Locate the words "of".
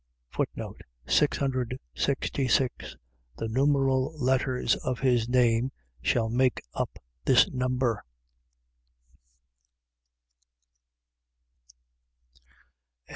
4.77-5.01